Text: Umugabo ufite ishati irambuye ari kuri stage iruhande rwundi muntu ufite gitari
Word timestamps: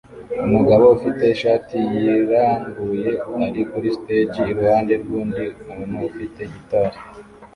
Umugabo 0.45 0.83
ufite 0.95 1.23
ishati 1.35 1.77
irambuye 2.21 3.11
ari 3.45 3.61
kuri 3.71 3.87
stage 3.97 4.39
iruhande 4.51 4.93
rwundi 5.01 5.43
muntu 5.67 5.95
ufite 6.09 6.41
gitari 6.53 6.97